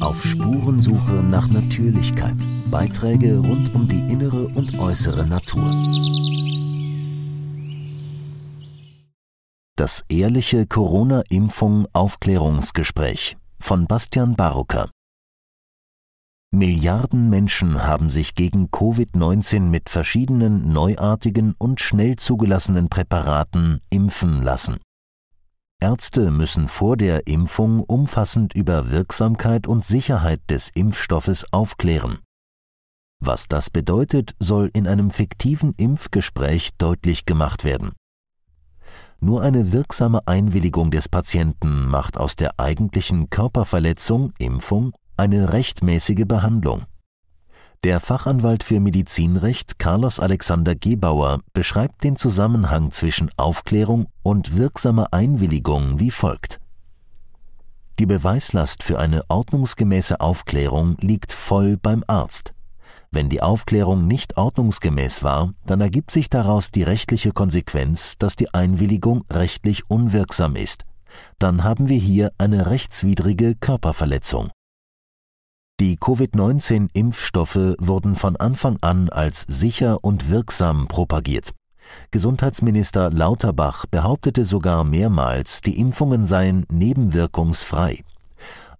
[0.00, 2.36] Auf Spurensuche nach Natürlichkeit.
[2.70, 5.64] Beiträge rund um die innere und äußere Natur.
[9.76, 14.90] Das ehrliche Corona-Impfung-Aufklärungsgespräch von Bastian Barucker.
[16.52, 24.78] Milliarden Menschen haben sich gegen Covid-19 mit verschiedenen neuartigen und schnell zugelassenen Präparaten impfen lassen.
[25.80, 32.18] Ärzte müssen vor der Impfung umfassend über Wirksamkeit und Sicherheit des Impfstoffes aufklären.
[33.22, 37.92] Was das bedeutet, soll in einem fiktiven Impfgespräch deutlich gemacht werden.
[39.20, 46.86] Nur eine wirksame Einwilligung des Patienten macht aus der eigentlichen Körperverletzung Impfung eine rechtmäßige Behandlung.
[47.82, 55.98] Der Fachanwalt für Medizinrecht Carlos Alexander Gebauer beschreibt den Zusammenhang zwischen Aufklärung und wirksamer Einwilligung
[55.98, 56.60] wie folgt.
[57.98, 62.52] Die Beweislast für eine ordnungsgemäße Aufklärung liegt voll beim Arzt.
[63.12, 68.52] Wenn die Aufklärung nicht ordnungsgemäß war, dann ergibt sich daraus die rechtliche Konsequenz, dass die
[68.52, 70.84] Einwilligung rechtlich unwirksam ist.
[71.38, 74.50] Dann haben wir hier eine rechtswidrige Körperverletzung.
[75.80, 81.52] Die Covid-19-Impfstoffe wurden von Anfang an als sicher und wirksam propagiert.
[82.10, 88.00] Gesundheitsminister Lauterbach behauptete sogar mehrmals, die Impfungen seien nebenwirkungsfrei.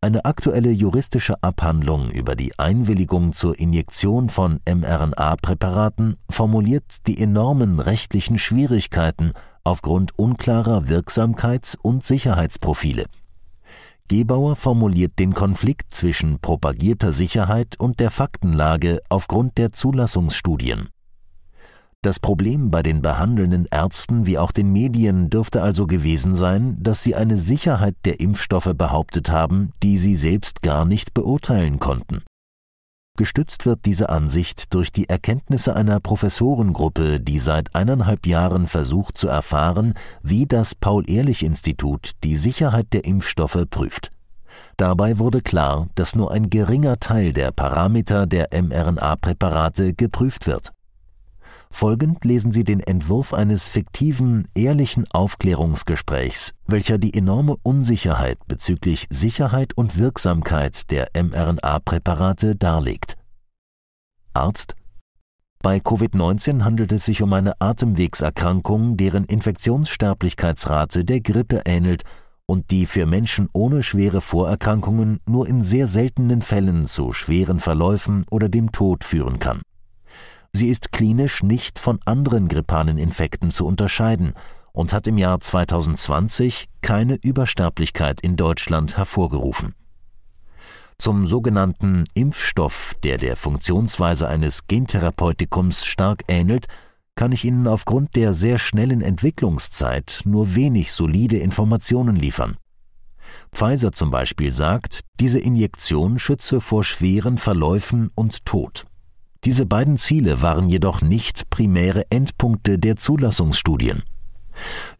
[0.00, 8.38] Eine aktuelle juristische Abhandlung über die Einwilligung zur Injektion von mRNA-Präparaten formuliert die enormen rechtlichen
[8.38, 13.04] Schwierigkeiten aufgrund unklarer Wirksamkeits- und Sicherheitsprofile.
[14.08, 20.88] Gebauer formuliert den Konflikt zwischen propagierter Sicherheit und der Faktenlage aufgrund der Zulassungsstudien.
[22.00, 27.02] Das Problem bei den behandelnden Ärzten wie auch den Medien dürfte also gewesen sein, dass
[27.02, 32.22] sie eine Sicherheit der Impfstoffe behauptet haben, die sie selbst gar nicht beurteilen konnten.
[33.18, 39.26] Gestützt wird diese Ansicht durch die Erkenntnisse einer Professorengruppe, die seit eineinhalb Jahren versucht zu
[39.26, 44.12] erfahren, wie das Paul-Ehrlich-Institut die Sicherheit der Impfstoffe prüft.
[44.76, 50.70] Dabei wurde klar, dass nur ein geringer Teil der Parameter der mRNA-Präparate geprüft wird.
[51.70, 59.76] Folgend lesen Sie den Entwurf eines fiktiven, ehrlichen Aufklärungsgesprächs, welcher die enorme Unsicherheit bezüglich Sicherheit
[59.76, 63.17] und Wirksamkeit der mRNA-Präparate darlegt.
[64.34, 64.74] Arzt
[65.60, 72.04] bei Covid-19 handelt es sich um eine Atemwegserkrankung, deren Infektionssterblichkeitsrate der Grippe ähnelt
[72.46, 78.24] und die für Menschen ohne schwere Vorerkrankungen nur in sehr seltenen Fällen zu schweren Verläufen
[78.30, 79.62] oder dem Tod führen kann.
[80.52, 84.34] Sie ist klinisch nicht von anderen grippalen Infekten zu unterscheiden
[84.72, 89.74] und hat im Jahr 2020 keine Übersterblichkeit in Deutschland hervorgerufen.
[91.00, 96.66] Zum sogenannten Impfstoff, der der Funktionsweise eines Gentherapeutikums stark ähnelt,
[97.14, 102.56] kann ich Ihnen aufgrund der sehr schnellen Entwicklungszeit nur wenig solide Informationen liefern.
[103.52, 108.84] Pfizer zum Beispiel sagt, diese Injektion schütze vor schweren Verläufen und Tod.
[109.44, 114.02] Diese beiden Ziele waren jedoch nicht primäre Endpunkte der Zulassungsstudien.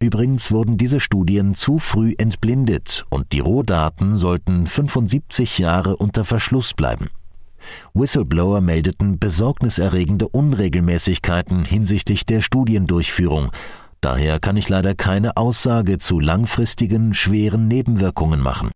[0.00, 6.74] Übrigens wurden diese Studien zu früh entblindet und die Rohdaten sollten 75 Jahre unter Verschluss
[6.74, 7.08] bleiben.
[7.92, 13.50] Whistleblower meldeten besorgniserregende Unregelmäßigkeiten hinsichtlich der Studiendurchführung.
[14.00, 18.70] Daher kann ich leider keine Aussage zu langfristigen, schweren Nebenwirkungen machen.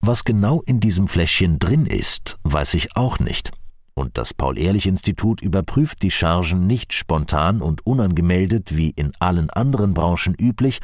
[0.00, 3.52] Was genau in diesem Fläschchen drin ist, weiß ich auch nicht
[4.00, 10.34] und das Paul-Ehrlich-Institut überprüft die Chargen nicht spontan und unangemeldet wie in allen anderen Branchen
[10.34, 10.80] üblich,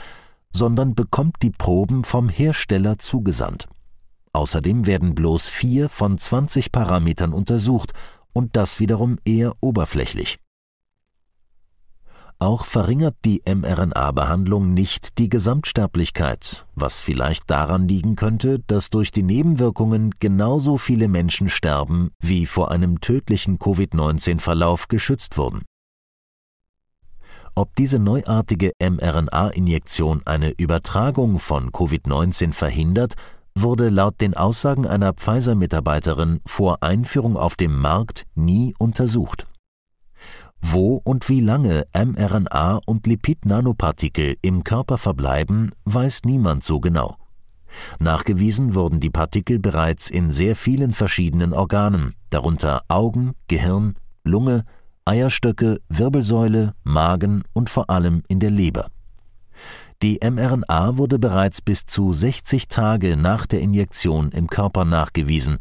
[0.52, 3.66] sondern bekommt die Proben vom Hersteller zugesandt.
[4.34, 7.94] Außerdem werden bloß vier von 20 Parametern untersucht
[8.34, 10.38] und das wiederum eher oberflächlich.
[12.38, 19.22] Auch verringert die mRNA-Behandlung nicht die Gesamtsterblichkeit, was vielleicht daran liegen könnte, dass durch die
[19.22, 25.62] Nebenwirkungen genauso viele Menschen sterben, wie vor einem tödlichen Covid-19-Verlauf geschützt wurden.
[27.54, 33.14] Ob diese neuartige mRNA-Injektion eine Übertragung von Covid-19 verhindert,
[33.54, 39.45] wurde laut den Aussagen einer Pfizer-Mitarbeiterin vor Einführung auf dem Markt nie untersucht.
[40.60, 47.16] Wo und wie lange mRNA und Lipid-Nanopartikel im Körper verbleiben, weiß niemand so genau.
[47.98, 53.94] Nachgewiesen wurden die Partikel bereits in sehr vielen verschiedenen Organen, darunter Augen, Gehirn,
[54.24, 54.64] Lunge,
[55.04, 58.88] Eierstöcke, Wirbelsäule, Magen und vor allem in der Leber.
[60.02, 65.58] Die mRNA wurde bereits bis zu 60 Tage nach der Injektion im Körper nachgewiesen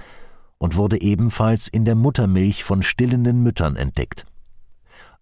[0.57, 4.25] und wurde ebenfalls in der Muttermilch von stillenden Müttern entdeckt.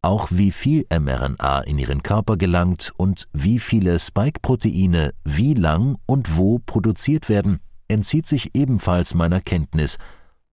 [0.03, 6.35] Auch wie viel mRNA in ihren Körper gelangt und wie viele Spike-Proteine wie lang und
[6.35, 9.97] wo produziert werden, entzieht sich ebenfalls meiner Kenntnis,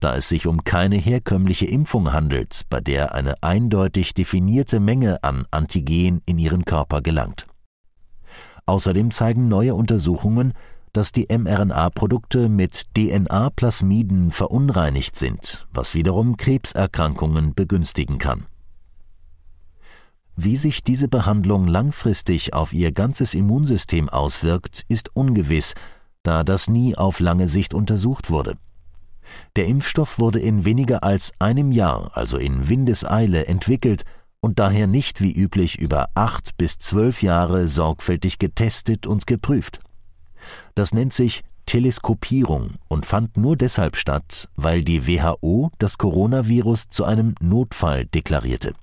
[0.01, 5.45] da es sich um keine herkömmliche Impfung handelt, bei der eine eindeutig definierte Menge an
[5.49, 7.47] Antigen in ihren Körper gelangt.
[8.65, 10.55] Außerdem zeigen neue Untersuchungen,
[10.91, 18.45] dass die mRNA-Produkte mit DNA-Plasmiden verunreinigt sind, was wiederum Krebserkrankungen begünstigen kann.
[20.39, 25.73] Wie sich diese Behandlung langfristig auf ihr ganzes Immunsystem auswirkt, ist ungewiss,
[26.21, 28.53] da das nie auf lange Sicht untersucht wurde.
[29.55, 34.03] Der Impfstoff wurde in weniger als einem Jahr, also in Windeseile, entwickelt
[34.39, 39.79] und daher nicht wie üblich über acht bis zwölf Jahre sorgfältig getestet und geprüft.
[40.75, 47.05] Das nennt sich Teleskopierung und fand nur deshalb statt, weil die WHO das Coronavirus zu
[47.05, 48.75] einem Notfall deklarierte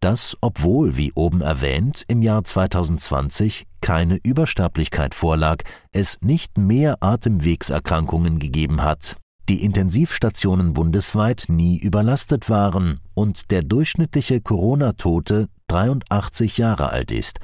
[0.00, 5.62] dass, obwohl, wie oben erwähnt, im Jahr 2020 keine Übersterblichkeit vorlag,
[5.92, 9.16] es nicht mehr Atemwegserkrankungen gegeben hat,
[9.48, 17.40] die Intensivstationen bundesweit nie überlastet waren und der durchschnittliche Corona-Tote 83 Jahre alt ist,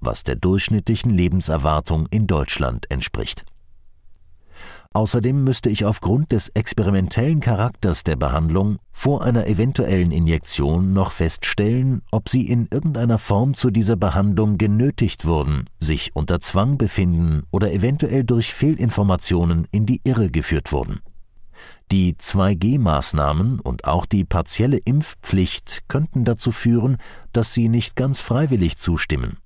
[0.00, 3.44] was der durchschnittlichen Lebenserwartung in Deutschland entspricht.
[4.94, 12.02] Außerdem müsste ich aufgrund des experimentellen Charakters der Behandlung vor einer eventuellen Injektion noch feststellen,
[12.10, 17.72] ob sie in irgendeiner Form zu dieser Behandlung genötigt wurden, sich unter Zwang befinden oder
[17.72, 21.00] eventuell durch Fehlinformationen in die Irre geführt wurden.
[21.92, 26.96] Die 2G-Maßnahmen und auch die partielle Impfpflicht könnten dazu führen,
[27.32, 29.38] dass sie nicht ganz freiwillig zustimmen.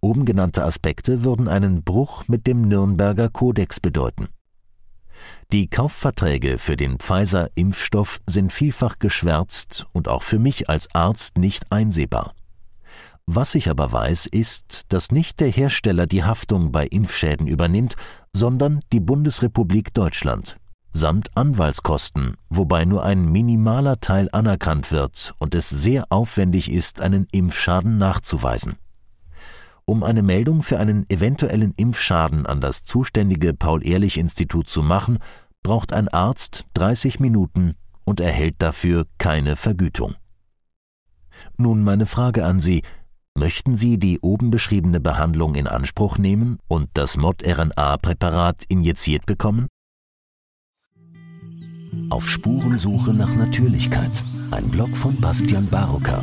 [0.00, 4.28] Oben genannte Aspekte würden einen Bruch mit dem Nürnberger Kodex bedeuten.
[5.52, 11.72] Die Kaufverträge für den Pfizer-Impfstoff sind vielfach geschwärzt und auch für mich als Arzt nicht
[11.72, 12.34] einsehbar.
[13.26, 17.96] Was ich aber weiß, ist, dass nicht der Hersteller die Haftung bei Impfschäden übernimmt,
[18.32, 20.56] sondern die Bundesrepublik Deutschland
[20.92, 27.26] samt Anwaltskosten, wobei nur ein minimaler Teil anerkannt wird und es sehr aufwendig ist, einen
[27.30, 28.76] Impfschaden nachzuweisen.
[29.88, 35.18] Um eine Meldung für einen eventuellen Impfschaden an das zuständige Paul-Ehrlich-Institut zu machen,
[35.62, 37.74] braucht ein Arzt 30 Minuten
[38.04, 40.14] und erhält dafür keine Vergütung.
[41.56, 42.82] Nun meine Frage an Sie,
[43.34, 49.68] möchten Sie die oben beschriebene Behandlung in Anspruch nehmen und das Mod-RNA-Präparat injiziert bekommen?
[52.10, 54.22] Auf Spurensuche nach Natürlichkeit.
[54.50, 56.22] Ein Blog von Bastian Barocker.